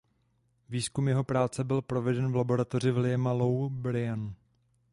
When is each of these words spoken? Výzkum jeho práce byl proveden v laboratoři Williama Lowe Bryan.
Výzkum 0.69 1.07
jeho 1.07 1.23
práce 1.23 1.63
byl 1.63 1.81
proveden 1.81 2.31
v 2.31 2.35
laboratoři 2.35 2.91
Williama 2.91 3.31
Lowe 3.31 3.69
Bryan. 3.75 4.33